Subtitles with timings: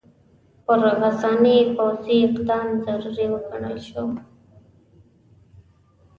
[0.65, 4.05] پر غساني پوځي اقدام ضروري وګڼل شو.